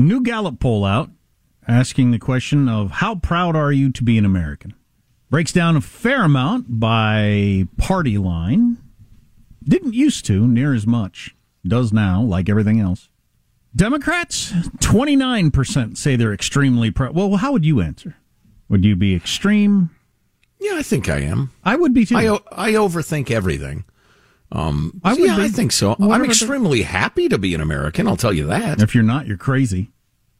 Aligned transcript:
New 0.00 0.22
Gallup 0.22 0.58
poll 0.60 0.84
out 0.84 1.10
asking 1.68 2.10
the 2.10 2.18
question 2.18 2.68
of 2.68 2.90
how 2.90 3.14
proud 3.14 3.54
are 3.54 3.70
you 3.70 3.92
to 3.92 4.02
be 4.02 4.16
an 4.16 4.24
American? 4.24 4.74
Breaks 5.28 5.52
down 5.52 5.76
a 5.76 5.80
fair 5.80 6.24
amount 6.24 6.80
by 6.80 7.66
party 7.76 8.18
line. 8.18 8.78
Didn't 9.62 9.94
used 9.94 10.24
to 10.26 10.46
near 10.46 10.74
as 10.74 10.86
much. 10.86 11.36
Does 11.66 11.92
now, 11.92 12.22
like 12.22 12.48
everything 12.48 12.80
else. 12.80 13.08
Democrats, 13.76 14.50
29% 14.78 15.96
say 15.96 16.16
they're 16.16 16.32
extremely 16.32 16.90
proud. 16.90 17.14
Well, 17.14 17.36
how 17.36 17.52
would 17.52 17.64
you 17.64 17.80
answer? 17.80 18.16
Would 18.68 18.84
you 18.84 18.96
be 18.96 19.14
extreme? 19.14 19.90
Yeah, 20.58 20.76
I 20.76 20.82
think 20.82 21.08
I 21.08 21.18
am. 21.20 21.52
I 21.62 21.76
would 21.76 21.94
be 21.94 22.06
too. 22.06 22.16
I, 22.16 22.38
I 22.50 22.72
overthink 22.72 23.30
everything. 23.30 23.84
Um, 24.52 25.00
I 25.04 25.12
would 25.14 25.20
yeah, 25.22 25.36
be. 25.36 25.42
I 25.44 25.48
think 25.48 25.72
so. 25.72 25.94
I'm 26.00 26.22
the- 26.22 26.24
extremely 26.24 26.82
happy 26.82 27.28
to 27.28 27.38
be 27.38 27.54
an 27.54 27.60
American. 27.60 28.08
I'll 28.08 28.16
tell 28.16 28.32
you 28.32 28.46
that. 28.46 28.82
If 28.82 28.94
you're 28.94 29.04
not, 29.04 29.26
you're 29.26 29.36
crazy. 29.36 29.90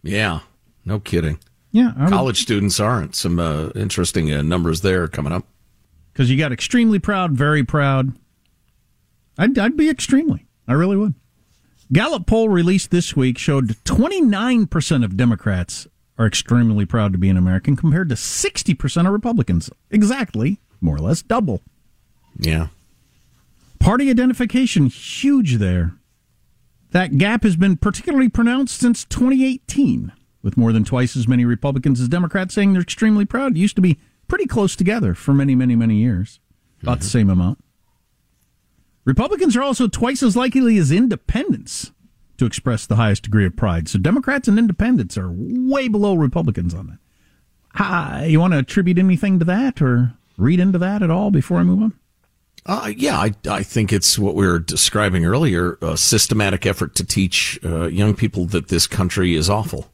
Yeah, 0.03 0.41
no 0.85 0.99
kidding. 0.99 1.39
Yeah, 1.71 1.93
I 1.97 2.05
would- 2.05 2.13
College 2.13 2.41
students 2.43 2.81
aren't. 2.81 3.15
Some 3.15 3.39
uh, 3.39 3.69
interesting 3.77 4.33
uh, 4.33 4.43
numbers 4.43 4.81
there 4.81 5.07
coming 5.07 5.33
up. 5.33 5.45
because 6.13 6.31
you 6.31 6.37
got 6.37 6.51
extremely 6.53 6.99
proud, 6.99 7.33
very 7.33 7.63
proud. 7.63 8.13
I'd, 9.39 9.57
I'd 9.59 9.77
be 9.77 9.89
extremely. 9.89 10.47
I 10.67 10.73
really 10.73 10.97
would. 10.97 11.15
Gallup 11.93 12.27
poll 12.27 12.49
released 12.49 12.91
this 12.91 13.17
week 13.17 13.39
showed 13.39 13.69
29% 13.85 15.05
of 15.05 15.17
Democrats 15.17 15.87
are 16.19 16.27
extremely 16.27 16.85
proud 16.85 17.13
to 17.13 17.19
be 17.19 17.29
an 17.29 17.37
American 17.37 17.77
compared 17.77 18.09
to 18.11 18.15
60% 18.15 19.07
of 19.07 19.13
Republicans. 19.13 19.71
Exactly, 19.91 20.59
more 20.81 20.97
or 20.97 21.01
less 21.01 21.23
double. 21.23 21.63
Yeah. 22.39 22.69
Party 23.81 24.11
identification, 24.11 24.87
huge 24.87 25.57
there. 25.57 25.95
That 26.91 27.19
gap 27.19 27.45
has 27.45 27.57
been 27.57 27.77
particularly 27.77 28.29
pronounced 28.29 28.79
since 28.79 29.05
2018, 29.07 30.13
with 30.43 30.57
more 30.57 30.73
than 30.73 30.85
twice 30.85 31.17
as 31.17 31.27
many 31.27 31.45
Republicans 31.45 32.01
as 32.01 32.09
Democrats 32.09 32.55
saying 32.55 32.73
they're 32.73 32.83
extremely 32.83 33.25
proud. 33.25 33.57
It 33.57 33.61
used 33.61 33.77
to 33.77 33.83
be 33.83 33.99
pretty 34.29 34.47
close 34.47 34.77
together 34.77 35.15
for 35.15 35.33
many, 35.33 35.55
many, 35.55 35.75
many 35.75 35.97
years, 35.97 36.41
about 36.83 36.99
the 36.99 37.07
mm-hmm. 37.07 37.11
same 37.11 37.31
amount. 37.31 37.59
Republicans 39.05 39.57
are 39.57 39.63
also 39.63 39.89
twice 39.89 40.23
as 40.23 40.37
likely 40.37 40.77
as 40.77 40.93
independents 40.93 41.93
to 42.37 42.45
express 42.45 42.87
the 42.87 42.97
highest 42.97 43.23
degree 43.23 43.47
of 43.47 43.57
pride. 43.57 43.89
So 43.89 43.99
Democrats 43.99 44.47
and 44.47 44.59
independents 44.59 45.17
are 45.17 45.33
way 45.33 45.89
below 45.89 46.15
Republicans 46.15 46.75
on 46.75 46.87
that. 46.89 46.99
Hi, 47.75 48.27
you 48.27 48.41
want 48.41 48.53
to 48.53 48.59
attribute 48.59 48.99
anything 48.99 49.39
to 49.39 49.45
that 49.47 49.81
or 49.81 50.15
read 50.37 50.61
into 50.61 50.79
that 50.79 51.03
at 51.03 51.11
all 51.11 51.31
before 51.31 51.59
I 51.59 51.63
move 51.63 51.83
on? 51.83 51.95
Uh, 52.67 52.93
yeah, 52.97 53.19
I, 53.19 53.33
I 53.49 53.63
think 53.63 53.93
it's 53.93 54.19
what 54.19 54.35
we 54.35 54.47
were 54.47 54.59
describing 54.59 55.25
earlier 55.25 55.79
a 55.81 55.97
systematic 55.97 56.67
effort 56.67 56.95
to 56.97 57.05
teach 57.05 57.59
uh, 57.65 57.87
young 57.87 58.15
people 58.15 58.45
that 58.47 58.69
this 58.69 58.87
country 58.87 59.35
is 59.35 59.49
awful. 59.49 59.91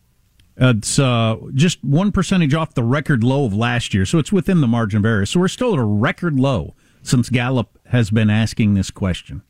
It's 0.56 0.98
uh, 0.98 1.36
just 1.54 1.82
one 1.84 2.12
percentage 2.12 2.54
off 2.54 2.74
the 2.74 2.82
record 2.82 3.22
low 3.22 3.44
of 3.44 3.54
last 3.54 3.92
year, 3.92 4.06
so 4.06 4.18
it's 4.18 4.32
within 4.32 4.62
the 4.62 4.66
margin 4.66 4.98
of 4.98 5.04
error. 5.04 5.26
So 5.26 5.40
we're 5.40 5.48
still 5.48 5.74
at 5.74 5.78
a 5.78 5.84
record 5.84 6.40
low 6.40 6.74
since 7.02 7.28
Gallup 7.28 7.78
has 7.90 8.10
been 8.10 8.30
asking 8.30 8.74
this 8.74 8.90
question 8.90 9.42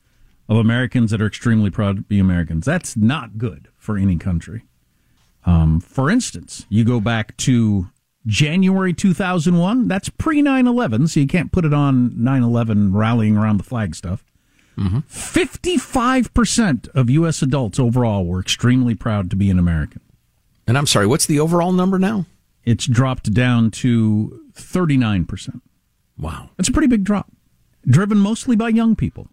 of 0.48 0.56
Americans 0.56 1.10
that 1.10 1.22
are 1.22 1.26
extremely 1.26 1.70
proud 1.70 1.96
to 1.96 2.02
be 2.02 2.18
Americans. 2.18 2.66
That's 2.66 2.96
not 2.96 3.38
good 3.38 3.68
for 3.76 3.96
any 3.96 4.16
country. 4.16 4.64
Um, 5.44 5.80
for 5.80 6.10
instance, 6.10 6.66
you 6.68 6.84
go 6.84 7.00
back 7.00 7.36
to 7.38 7.88
January 8.26 8.92
2001, 8.92 9.88
that's 9.88 10.08
pre 10.08 10.42
9 10.42 10.66
11, 10.66 11.08
so 11.08 11.20
you 11.20 11.26
can't 11.26 11.52
put 11.52 11.64
it 11.64 11.72
on 11.72 12.22
9 12.22 12.42
11 12.42 12.94
rallying 12.94 13.36
around 13.36 13.58
the 13.58 13.64
flag 13.64 13.94
stuff. 13.94 14.24
Mm-hmm. 14.76 14.98
55% 14.98 16.88
of 16.94 17.08
U.S. 17.08 17.40
adults 17.40 17.78
overall 17.78 18.26
were 18.26 18.40
extremely 18.40 18.94
proud 18.94 19.30
to 19.30 19.36
be 19.36 19.50
an 19.50 19.58
American. 19.58 20.02
And 20.66 20.76
I'm 20.76 20.86
sorry, 20.86 21.06
what's 21.06 21.26
the 21.26 21.40
overall 21.40 21.72
number 21.72 21.98
now? 21.98 22.26
It's 22.64 22.86
dropped 22.86 23.32
down 23.32 23.70
to 23.72 24.42
39%. 24.54 25.60
Wow. 26.18 26.50
That's 26.56 26.68
a 26.68 26.72
pretty 26.72 26.88
big 26.88 27.04
drop. 27.04 27.30
Driven 27.86 28.18
mostly 28.18 28.56
by 28.56 28.70
young 28.70 28.96
people, 28.96 29.28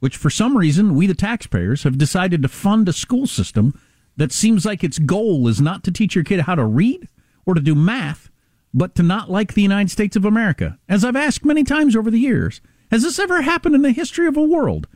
which 0.00 0.16
for 0.16 0.28
some 0.28 0.58
reason 0.58 0.96
we, 0.96 1.06
the 1.06 1.14
taxpayers, 1.14 1.84
have 1.84 1.96
decided 1.96 2.42
to 2.42 2.48
fund 2.48 2.88
a 2.88 2.92
school 2.92 3.26
system 3.26 3.78
that 4.16 4.32
seems 4.32 4.66
like 4.66 4.82
its 4.82 4.98
goal 4.98 5.46
is 5.46 5.60
not 5.60 5.84
to 5.84 5.92
teach 5.92 6.14
your 6.14 6.24
kid 6.24 6.40
how 6.40 6.56
to 6.56 6.64
read 6.64 7.08
or 7.46 7.54
to 7.54 7.60
do 7.60 7.74
math, 7.74 8.30
but 8.74 8.94
to 8.94 9.02
not 9.02 9.30
like 9.30 9.54
the 9.54 9.62
United 9.62 9.90
States 9.90 10.16
of 10.16 10.24
America. 10.24 10.78
As 10.88 11.04
I've 11.04 11.16
asked 11.16 11.44
many 11.44 11.64
times 11.64 11.94
over 11.94 12.10
the 12.10 12.18
years, 12.18 12.60
has 12.90 13.02
this 13.02 13.18
ever 13.18 13.42
happened 13.42 13.74
in 13.74 13.82
the 13.82 13.92
history 13.92 14.26
of 14.26 14.36
a 14.36 14.42
world 14.42 14.86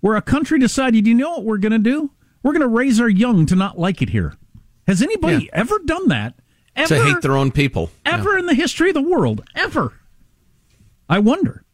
where 0.00 0.16
a 0.16 0.22
country 0.22 0.58
decided, 0.58 1.06
you 1.06 1.14
know 1.14 1.30
what 1.32 1.44
we're 1.44 1.58
going 1.58 1.72
to 1.72 1.78
do? 1.78 2.10
We're 2.42 2.52
going 2.52 2.62
to 2.62 2.68
raise 2.68 3.00
our 3.00 3.08
young 3.08 3.46
to 3.46 3.56
not 3.56 3.78
like 3.78 4.02
it 4.02 4.10
here. 4.10 4.34
Has 4.86 5.02
anybody 5.02 5.50
ever 5.52 5.78
done 5.80 6.08
that? 6.08 6.34
Ever? 6.76 6.94
to 6.94 7.04
hate 7.04 7.22
their 7.22 7.36
own 7.36 7.50
people. 7.50 7.90
ever 8.04 8.36
in 8.36 8.46
the 8.46 8.54
history 8.54 8.90
of 8.90 8.94
the 8.94 9.02
world, 9.02 9.42
ever. 9.54 9.94
I 11.08 11.18
wonder. 11.18 11.64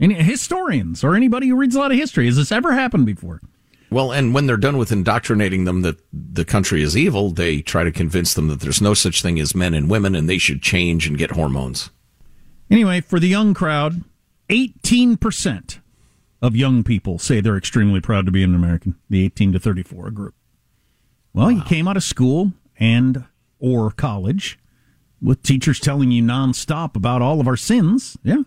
Any 0.00 0.14
historians 0.14 1.04
or 1.04 1.14
anybody 1.14 1.48
who 1.48 1.56
reads 1.56 1.76
a 1.76 1.78
lot 1.80 1.92
of 1.92 1.98
history, 1.98 2.26
has 2.26 2.36
this 2.36 2.52
ever 2.52 2.72
happened 2.72 3.06
before? 3.06 3.40
Well, 3.90 4.12
and 4.12 4.34
when 4.34 4.46
they're 4.46 4.56
done 4.56 4.78
with 4.78 4.90
indoctrinating 4.90 5.64
them 5.64 5.82
that 5.82 5.98
the 6.12 6.44
country 6.44 6.82
is 6.82 6.96
evil, 6.96 7.30
they 7.30 7.62
try 7.62 7.84
to 7.84 7.92
convince 7.92 8.34
them 8.34 8.48
that 8.48 8.60
there's 8.60 8.80
no 8.80 8.94
such 8.94 9.22
thing 9.22 9.38
as 9.38 9.54
men 9.54 9.74
and 9.74 9.88
women 9.88 10.14
and 10.14 10.28
they 10.28 10.38
should 10.38 10.60
change 10.60 11.06
and 11.06 11.18
get 11.18 11.32
hormones. 11.32 11.90
Anyway, 12.70 13.00
for 13.00 13.20
the 13.20 13.28
young 13.28 13.54
crowd, 13.54 14.02
18% 14.48 15.78
of 16.42 16.56
young 16.56 16.82
people 16.82 17.18
say 17.18 17.40
they're 17.40 17.56
extremely 17.56 18.00
proud 18.00 18.26
to 18.26 18.32
be 18.32 18.42
an 18.42 18.54
American, 18.54 18.96
the 19.08 19.24
18 19.24 19.52
to 19.52 19.58
34 19.58 20.10
group. 20.10 20.34
Well, 21.32 21.50
you 21.50 21.62
came 21.62 21.86
out 21.86 21.98
of 21.98 22.02
school 22.02 22.52
and 22.78 23.24
or 23.58 23.90
college 23.90 24.58
with 25.20 25.42
teachers 25.42 25.78
telling 25.78 26.10
you 26.10 26.22
nonstop 26.22 26.96
about 26.96 27.22
all 27.22 27.40
of 27.40 27.46
our 27.46 27.56
sins. 27.56 28.16
Yeah. 28.22 28.42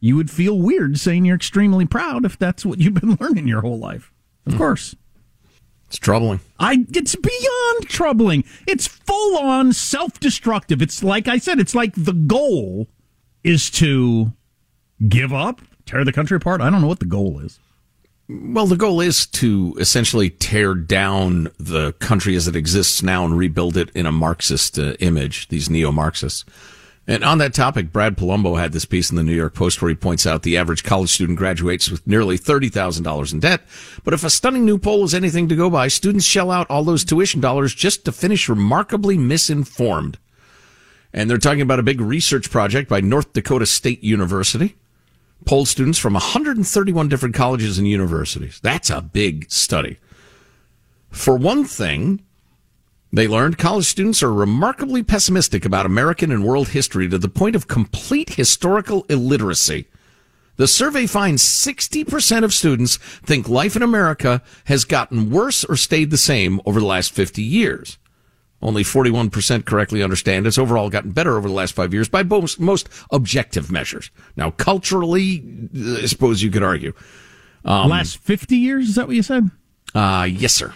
You 0.00 0.16
would 0.16 0.30
feel 0.30 0.58
weird 0.58 0.98
saying 0.98 1.24
you're 1.24 1.36
extremely 1.36 1.84
proud 1.84 2.24
if 2.24 2.38
that's 2.38 2.64
what 2.64 2.78
you've 2.78 2.94
been 2.94 3.16
learning 3.20 3.48
your 3.48 3.62
whole 3.62 3.78
life. 3.78 4.12
Of 4.48 4.58
course. 4.58 4.94
It's 5.88 5.98
troubling. 5.98 6.40
I 6.58 6.84
it's 6.90 7.16
beyond 7.16 7.88
troubling. 7.88 8.44
It's 8.66 8.86
full 8.86 9.38
on 9.38 9.72
self 9.72 10.20
destructive. 10.20 10.82
It's 10.82 11.02
like 11.02 11.28
I 11.28 11.38
said, 11.38 11.58
it's 11.58 11.74
like 11.74 11.94
the 11.96 12.12
goal 12.12 12.88
is 13.42 13.70
to 13.70 14.32
give 15.08 15.32
up, 15.32 15.62
tear 15.86 16.04
the 16.04 16.12
country 16.12 16.36
apart. 16.36 16.60
I 16.60 16.68
don't 16.68 16.82
know 16.82 16.88
what 16.88 17.00
the 17.00 17.06
goal 17.06 17.40
is. 17.40 17.58
Well, 18.28 18.66
the 18.66 18.76
goal 18.76 19.00
is 19.00 19.26
to 19.26 19.74
essentially 19.80 20.28
tear 20.28 20.74
down 20.74 21.48
the 21.58 21.92
country 21.94 22.36
as 22.36 22.46
it 22.46 22.54
exists 22.54 23.02
now 23.02 23.24
and 23.24 23.38
rebuild 23.38 23.78
it 23.78 23.88
in 23.94 24.04
a 24.04 24.12
Marxist 24.12 24.78
uh, 24.78 24.92
image, 25.00 25.48
these 25.48 25.70
neo 25.70 25.90
Marxists. 25.90 26.44
And 27.08 27.24
on 27.24 27.38
that 27.38 27.54
topic, 27.54 27.90
Brad 27.90 28.18
Polumbo 28.18 28.58
had 28.58 28.72
this 28.72 28.84
piece 28.84 29.08
in 29.08 29.16
the 29.16 29.22
New 29.22 29.34
York 29.34 29.54
Post 29.54 29.80
where 29.80 29.88
he 29.88 29.94
points 29.94 30.26
out 30.26 30.42
the 30.42 30.58
average 30.58 30.84
college 30.84 31.08
student 31.08 31.38
graduates 31.38 31.90
with 31.90 32.06
nearly 32.06 32.38
$30,000 32.38 33.32
in 33.32 33.40
debt. 33.40 33.62
But 34.04 34.12
if 34.12 34.24
a 34.24 34.30
stunning 34.30 34.66
new 34.66 34.76
poll 34.76 35.04
is 35.04 35.14
anything 35.14 35.48
to 35.48 35.56
go 35.56 35.70
by, 35.70 35.88
students 35.88 36.26
shell 36.26 36.50
out 36.50 36.68
all 36.68 36.84
those 36.84 37.04
tuition 37.04 37.40
dollars 37.40 37.74
just 37.74 38.04
to 38.04 38.12
finish 38.12 38.46
remarkably 38.46 39.16
misinformed. 39.16 40.18
And 41.14 41.30
they're 41.30 41.38
talking 41.38 41.62
about 41.62 41.78
a 41.78 41.82
big 41.82 42.02
research 42.02 42.50
project 42.50 42.90
by 42.90 43.00
North 43.00 43.32
Dakota 43.32 43.64
State 43.64 44.04
University 44.04 44.76
polled 45.46 45.68
students 45.68 45.98
from 45.98 46.12
131 46.12 47.08
different 47.08 47.34
colleges 47.34 47.78
and 47.78 47.88
universities. 47.88 48.60
That's 48.62 48.90
a 48.90 49.00
big 49.00 49.50
study. 49.50 49.98
For 51.10 51.36
one 51.36 51.64
thing, 51.64 52.22
they 53.12 53.26
learned 53.26 53.58
college 53.58 53.86
students 53.86 54.22
are 54.22 54.32
remarkably 54.32 55.02
pessimistic 55.02 55.64
about 55.64 55.86
American 55.86 56.30
and 56.30 56.44
world 56.44 56.68
history 56.68 57.08
to 57.08 57.18
the 57.18 57.28
point 57.28 57.56
of 57.56 57.68
complete 57.68 58.30
historical 58.30 59.04
illiteracy. 59.08 59.86
The 60.56 60.68
survey 60.68 61.06
finds 61.06 61.42
60% 61.42 62.44
of 62.44 62.52
students 62.52 62.96
think 62.96 63.48
life 63.48 63.76
in 63.76 63.82
America 63.82 64.42
has 64.64 64.84
gotten 64.84 65.30
worse 65.30 65.64
or 65.64 65.76
stayed 65.76 66.10
the 66.10 66.18
same 66.18 66.60
over 66.66 66.80
the 66.80 66.86
last 66.86 67.12
50 67.12 67.42
years. 67.42 67.96
Only 68.60 68.82
41% 68.82 69.64
correctly 69.64 70.02
understand 70.02 70.46
it's 70.46 70.58
overall 70.58 70.90
gotten 70.90 71.12
better 71.12 71.36
over 71.36 71.46
the 71.46 71.54
last 71.54 71.74
five 71.74 71.94
years 71.94 72.08
by 72.08 72.24
most, 72.24 72.58
most 72.58 72.88
objective 73.12 73.70
measures. 73.70 74.10
Now, 74.36 74.50
culturally, 74.50 75.44
I 76.02 76.06
suppose 76.06 76.42
you 76.42 76.50
could 76.50 76.64
argue. 76.64 76.92
Um, 77.64 77.88
Last 77.88 78.18
50 78.18 78.56
years, 78.56 78.88
is 78.88 78.94
that 78.96 79.06
what 79.06 79.14
you 79.14 79.22
said? 79.22 79.50
Uh, 79.94 80.26
yes, 80.28 80.54
sir. 80.54 80.74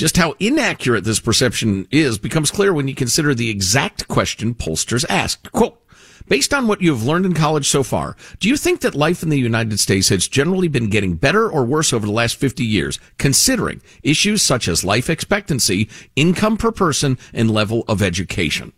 Just 0.00 0.16
how 0.16 0.34
inaccurate 0.40 1.04
this 1.04 1.20
perception 1.20 1.86
is 1.90 2.16
becomes 2.16 2.50
clear 2.50 2.72
when 2.72 2.88
you 2.88 2.94
consider 2.94 3.34
the 3.34 3.50
exact 3.50 4.08
question 4.08 4.54
pollsters 4.54 5.04
asked. 5.10 5.52
Quote, 5.52 5.78
Based 6.26 6.54
on 6.54 6.66
what 6.66 6.80
you 6.80 6.90
have 6.90 7.02
learned 7.02 7.26
in 7.26 7.34
college 7.34 7.68
so 7.68 7.82
far, 7.82 8.16
do 8.38 8.48
you 8.48 8.56
think 8.56 8.80
that 8.80 8.94
life 8.94 9.22
in 9.22 9.28
the 9.28 9.38
United 9.38 9.78
States 9.78 10.08
has 10.08 10.26
generally 10.26 10.68
been 10.68 10.88
getting 10.88 11.16
better 11.16 11.50
or 11.50 11.66
worse 11.66 11.92
over 11.92 12.06
the 12.06 12.12
last 12.12 12.36
50 12.36 12.64
years, 12.64 12.98
considering 13.18 13.82
issues 14.02 14.40
such 14.40 14.68
as 14.68 14.84
life 14.84 15.10
expectancy, 15.10 15.86
income 16.16 16.56
per 16.56 16.72
person, 16.72 17.18
and 17.34 17.50
level 17.50 17.84
of 17.86 18.00
education? 18.00 18.72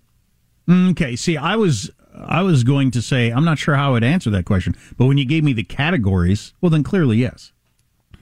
Okay, 0.69 1.15
see, 1.15 1.37
I 1.37 1.55
was 1.55 1.89
I 2.17 2.43
was 2.43 2.65
going 2.65 2.91
to 2.91 3.01
say 3.01 3.31
I'm 3.31 3.45
not 3.45 3.61
sure 3.61 3.77
how 3.77 3.91
I 3.91 3.93
would 3.93 4.03
answer 4.03 4.31
that 4.31 4.45
question, 4.45 4.75
but 4.97 5.07
when 5.07 5.19
you 5.19 5.25
gave 5.25 5.45
me 5.45 5.53
the 5.53 5.63
categories, 5.63 6.53
well 6.61 6.71
then 6.71 6.83
clearly 6.83 7.19
yes. 7.19 7.53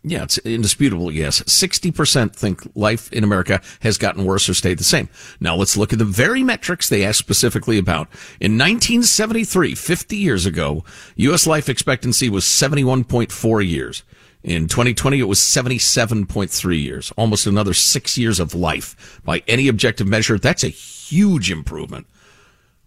Yeah, 0.02 0.22
it's 0.22 0.38
indisputable, 0.38 1.12
yes. 1.12 1.42
60% 1.42 2.34
think 2.34 2.62
life 2.74 3.12
in 3.12 3.22
America 3.22 3.60
has 3.80 3.98
gotten 3.98 4.24
worse 4.24 4.48
or 4.48 4.54
stayed 4.54 4.78
the 4.78 4.84
same. 4.84 5.10
Now 5.40 5.56
let's 5.56 5.76
look 5.76 5.92
at 5.92 5.98
the 5.98 6.06
very 6.06 6.42
metrics 6.42 6.88
they 6.88 7.04
asked 7.04 7.18
specifically 7.18 7.76
about. 7.76 8.08
In 8.40 8.52
1973, 8.56 9.74
50 9.74 10.16
years 10.16 10.46
ago, 10.46 10.84
U.S. 11.16 11.46
life 11.46 11.68
expectancy 11.68 12.30
was 12.30 12.44
71.4 12.44 13.68
years. 13.68 14.02
In 14.42 14.68
2020, 14.68 15.20
it 15.20 15.24
was 15.24 15.38
77.3 15.38 16.82
years, 16.82 17.12
almost 17.18 17.46
another 17.46 17.74
six 17.74 18.16
years 18.16 18.40
of 18.40 18.54
life. 18.54 19.20
By 19.22 19.42
any 19.46 19.68
objective 19.68 20.06
measure, 20.06 20.38
that's 20.38 20.64
a 20.64 20.68
huge 20.68 21.50
improvement. 21.50 22.06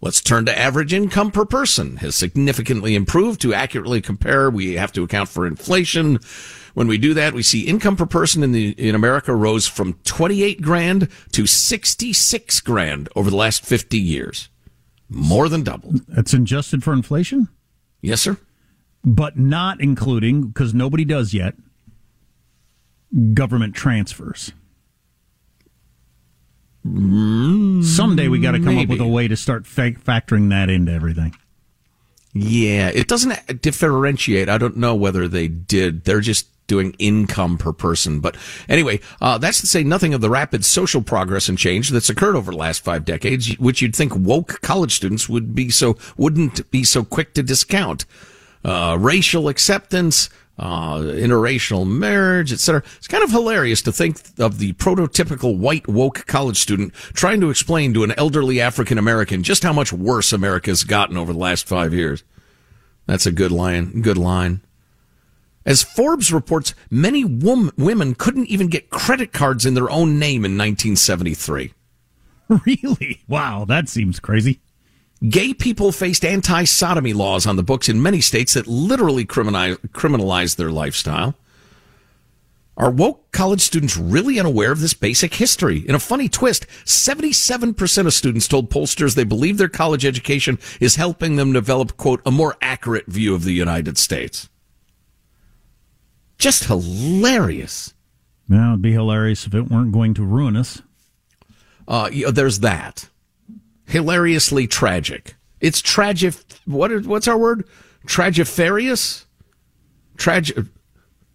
Let's 0.04 0.20
turn 0.20 0.44
to 0.46 0.56
average 0.56 0.92
income 0.92 1.30
per 1.30 1.44
person 1.44 1.96
has 1.96 2.14
significantly 2.14 2.94
improved. 2.94 3.40
To 3.40 3.54
accurately 3.54 4.00
compare, 4.00 4.50
we 4.50 4.74
have 4.74 4.92
to 4.92 5.02
account 5.02 5.30
for 5.30 5.46
inflation. 5.46 6.20
When 6.74 6.86
we 6.86 6.98
do 6.98 7.14
that, 7.14 7.32
we 7.32 7.42
see 7.42 7.62
income 7.62 7.96
per 7.96 8.06
person 8.06 8.42
in 8.42 8.52
the 8.52 8.70
in 8.72 8.94
America 8.94 9.34
rose 9.34 9.66
from 9.66 9.94
28 10.04 10.60
grand 10.60 11.08
to 11.32 11.46
66 11.46 12.60
grand 12.60 13.08
over 13.16 13.30
the 13.30 13.36
last 13.36 13.64
50 13.64 13.98
years. 13.98 14.50
More 15.08 15.48
than 15.48 15.62
doubled. 15.62 16.06
That's 16.06 16.34
adjusted 16.34 16.84
for 16.84 16.92
inflation? 16.92 17.48
Yes, 18.00 18.20
sir 18.20 18.36
but 19.04 19.38
not 19.38 19.80
including, 19.80 20.48
because 20.48 20.72
nobody 20.72 21.04
does 21.04 21.34
yet, 21.34 21.54
government 23.34 23.74
transfers. 23.74 24.52
Someday 27.96 28.28
we 28.28 28.38
got 28.40 28.52
to 28.52 28.58
come 28.58 28.74
Maybe. 28.74 28.82
up 28.82 28.88
with 28.88 29.00
a 29.00 29.06
way 29.06 29.28
to 29.28 29.36
start 29.36 29.66
fa- 29.66 29.92
factoring 29.92 30.50
that 30.50 30.70
into 30.70 30.92
everything. 30.92 31.34
Yeah, 32.32 32.90
it 32.92 33.06
doesn't 33.06 33.62
differentiate. 33.62 34.48
I 34.48 34.58
don't 34.58 34.76
know 34.76 34.94
whether 34.94 35.28
they 35.28 35.46
did. 35.48 36.04
They're 36.04 36.20
just 36.20 36.48
doing 36.66 36.94
income 36.98 37.58
per 37.58 37.72
person. 37.72 38.20
But 38.20 38.36
anyway, 38.68 39.00
uh, 39.20 39.38
that's 39.38 39.60
to 39.60 39.66
say 39.66 39.84
nothing 39.84 40.14
of 40.14 40.20
the 40.20 40.30
rapid 40.30 40.64
social 40.64 41.02
progress 41.02 41.48
and 41.48 41.58
change 41.58 41.90
that's 41.90 42.08
occurred 42.08 42.36
over 42.36 42.50
the 42.50 42.56
last 42.56 42.82
five 42.82 43.04
decades, 43.04 43.56
which 43.58 43.82
you'd 43.82 43.94
think 43.94 44.16
woke 44.16 44.60
college 44.62 44.94
students 44.94 45.28
would 45.28 45.54
be 45.54 45.70
so 45.70 45.96
wouldn't 46.16 46.68
be 46.70 46.82
so 46.82 47.04
quick 47.04 47.34
to 47.34 47.42
discount 47.42 48.06
uh, 48.64 48.96
racial 48.98 49.48
acceptance, 49.48 50.30
uh, 50.58 50.98
interracial 50.98 51.86
marriage, 51.86 52.52
etc. 52.52 52.82
It's 52.96 53.08
kind 53.08 53.24
of 53.24 53.30
hilarious 53.30 53.82
to 53.82 53.92
think 53.92 54.20
of 54.38 54.58
the 54.58 54.72
prototypical 54.74 55.58
white 55.58 55.88
woke 55.88 56.26
college 56.26 56.58
student 56.58 56.94
trying 56.94 57.40
to 57.40 57.50
explain 57.50 57.92
to 57.94 58.04
an 58.04 58.12
elderly 58.16 58.60
African 58.60 58.98
American 58.98 59.42
just 59.42 59.62
how 59.62 59.72
much 59.72 59.92
worse 59.92 60.32
America's 60.32 60.84
gotten 60.84 61.16
over 61.16 61.32
the 61.32 61.38
last 61.38 61.66
five 61.66 61.92
years. 61.92 62.22
That's 63.06 63.26
a 63.26 63.32
good 63.32 63.52
line. 63.52 64.00
Good 64.00 64.18
line. 64.18 64.62
As 65.66 65.82
Forbes 65.82 66.32
reports, 66.32 66.74
many 66.90 67.24
wom- 67.24 67.72
women 67.76 68.14
couldn't 68.14 68.48
even 68.48 68.68
get 68.68 68.90
credit 68.90 69.32
cards 69.32 69.64
in 69.64 69.74
their 69.74 69.90
own 69.90 70.18
name 70.18 70.44
in 70.44 70.56
1973. 70.56 71.72
Really? 72.66 73.22
Wow, 73.26 73.64
that 73.64 73.88
seems 73.88 74.20
crazy. 74.20 74.60
Gay 75.28 75.54
people 75.54 75.92
faced 75.92 76.24
anti 76.24 76.64
sodomy 76.64 77.12
laws 77.12 77.46
on 77.46 77.56
the 77.56 77.62
books 77.62 77.88
in 77.88 78.02
many 78.02 78.20
states 78.20 78.54
that 78.54 78.66
literally 78.66 79.24
criminalize, 79.24 79.76
criminalized 79.88 80.56
their 80.56 80.70
lifestyle. 80.70 81.34
Are 82.76 82.90
woke 82.90 83.30
college 83.30 83.60
students 83.60 83.96
really 83.96 84.40
unaware 84.40 84.72
of 84.72 84.80
this 84.80 84.94
basic 84.94 85.34
history? 85.34 85.88
In 85.88 85.94
a 85.94 86.00
funny 86.00 86.28
twist, 86.28 86.66
77% 86.84 88.06
of 88.06 88.12
students 88.12 88.48
told 88.48 88.68
pollsters 88.68 89.14
they 89.14 89.22
believe 89.22 89.58
their 89.58 89.68
college 89.68 90.04
education 90.04 90.58
is 90.80 90.96
helping 90.96 91.36
them 91.36 91.52
develop, 91.52 91.96
quote, 91.96 92.20
a 92.26 92.32
more 92.32 92.56
accurate 92.60 93.06
view 93.06 93.32
of 93.34 93.44
the 93.44 93.52
United 93.52 93.96
States. 93.96 94.48
Just 96.36 96.64
hilarious. 96.64 97.94
Now, 98.48 98.70
it'd 98.70 98.82
be 98.82 98.92
hilarious 98.92 99.46
if 99.46 99.54
it 99.54 99.70
weren't 99.70 99.92
going 99.92 100.14
to 100.14 100.24
ruin 100.24 100.56
us. 100.56 100.82
Uh, 101.86 102.10
there's 102.32 102.58
that 102.60 103.08
hilariously 103.86 104.66
tragic. 104.66 105.36
It's 105.60 105.80
tragic. 105.80 106.34
What 106.66 106.92
is, 106.92 107.06
what's 107.06 107.28
our 107.28 107.38
word? 107.38 107.66
Tragifarious? 108.06 109.24
Tragic. 110.16 110.56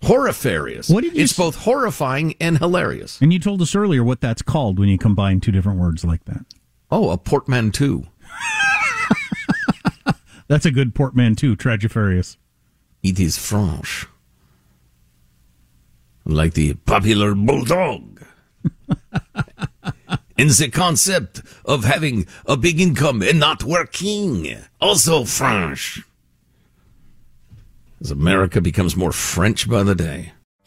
Horrifarious. 0.02 0.94
What 0.94 1.04
did 1.04 1.16
you 1.16 1.24
it's 1.24 1.34
both 1.34 1.56
horrifying 1.56 2.36
and 2.40 2.58
hilarious. 2.58 3.20
And 3.22 3.34
you 3.34 3.40
told 3.40 3.62
us 3.62 3.76
earlier 3.76 4.04
what 4.04 4.22
that's 4.22 4.42
called 4.42 4.80
when 4.80 4.88
you 4.88 4.98
combine 4.98 5.40
two 5.42 5.52
different 5.52 5.80
words 5.80 6.06
like 6.06 6.24
that. 6.26 6.46
Oh, 6.90 7.10
a 7.10 7.18
portmanteau. 7.18 8.06
that's 10.48 10.66
a 10.66 10.72
good 10.72 10.96
portmanteau, 10.96 11.56
Tragifarious. 11.56 12.38
It 13.04 13.20
is 13.20 13.38
French. 13.38 14.08
Like 16.26 16.54
the 16.54 16.76
popular 16.76 17.36
bulldog. 17.36 18.24
In 20.40 20.48
the 20.48 20.70
concept 20.72 21.42
of 21.66 21.84
having 21.84 22.26
a 22.46 22.56
big 22.56 22.80
income 22.80 23.22
and 23.22 23.40
not 23.40 23.62
working. 23.62 24.58
Also 24.80 25.26
French. 25.26 26.02
As 28.00 28.10
America 28.10 28.62
becomes 28.62 28.96
more 28.96 29.12
French 29.12 29.70
by 29.70 29.84
the 29.84 29.96
day. 29.96 30.32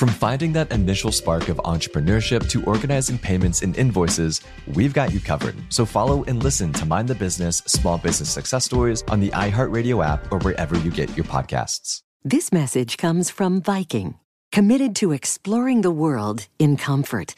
From 0.00 0.08
finding 0.08 0.54
that 0.54 0.72
initial 0.72 1.12
spark 1.12 1.50
of 1.50 1.58
entrepreneurship 1.58 2.48
to 2.48 2.64
organizing 2.64 3.18
payments 3.18 3.60
and 3.60 3.76
invoices, 3.76 4.40
we've 4.72 4.94
got 4.94 5.12
you 5.12 5.20
covered. 5.20 5.54
So 5.68 5.84
follow 5.84 6.24
and 6.24 6.42
listen 6.42 6.72
to 6.72 6.86
Mind 6.86 7.06
the 7.06 7.14
Business 7.14 7.58
Small 7.66 7.98
Business 7.98 8.30
Success 8.30 8.64
Stories 8.64 9.04
on 9.08 9.20
the 9.20 9.28
iHeartRadio 9.28 10.02
app 10.02 10.32
or 10.32 10.38
wherever 10.38 10.74
you 10.78 10.90
get 10.90 11.14
your 11.18 11.26
podcasts. 11.26 12.00
This 12.24 12.50
message 12.50 12.96
comes 12.96 13.28
from 13.28 13.60
Viking, 13.60 14.14
committed 14.52 14.96
to 14.96 15.12
exploring 15.12 15.82
the 15.82 15.90
world 15.90 16.48
in 16.58 16.78
comfort. 16.78 17.34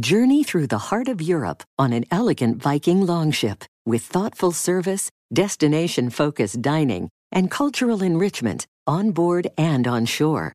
Journey 0.00 0.42
through 0.42 0.68
the 0.68 0.88
heart 0.88 1.08
of 1.08 1.20
Europe 1.20 1.64
on 1.78 1.92
an 1.92 2.06
elegant 2.10 2.62
Viking 2.62 3.04
longship 3.04 3.62
with 3.84 4.02
thoughtful 4.02 4.52
service 4.52 5.10
destination 5.34 6.08
focused 6.08 6.62
dining, 6.62 7.10
and 7.30 7.50
cultural 7.50 8.02
enrichment 8.02 8.66
on 8.86 9.10
board 9.10 9.48
and 9.58 9.86
on 9.86 10.06
shore. 10.06 10.54